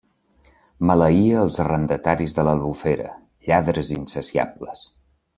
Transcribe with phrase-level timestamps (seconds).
[0.91, 3.11] Maleïa els arrendataris de l'Albufera,
[3.51, 4.83] lladres insaciables.